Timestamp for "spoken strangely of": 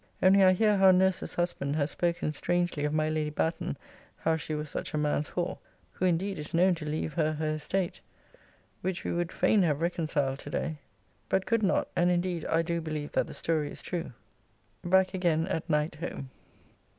1.91-2.91